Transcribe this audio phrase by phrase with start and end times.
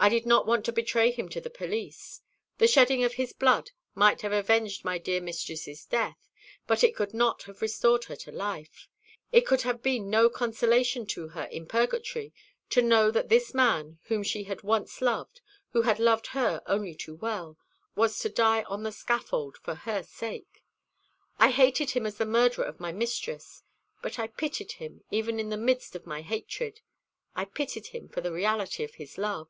[0.00, 2.20] I did not want to betray him to the police.
[2.58, 6.16] The shedding of his blood might have avenged my dear mistress's death,
[6.68, 8.86] but it could not have restored her to life.
[9.32, 12.32] It could have been no consolation to her in purgatory
[12.70, 15.40] to know that this man, whom she had once loved,
[15.70, 17.58] who had loved her only too well,
[17.96, 20.62] was to die on the scaffold for her sake.
[21.40, 23.64] I hated him as the murderer of my mistress,
[24.00, 26.82] but I pitied him even in the midst of my hatred.
[27.34, 29.48] I pitied him for the reality of his love."